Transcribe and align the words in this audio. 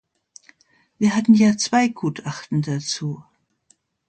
Wir 0.97 1.15
hatten 1.15 1.35
ja 1.35 1.57
zwei 1.57 1.87
Gutachten 1.89 2.63
dazu. 2.63 3.23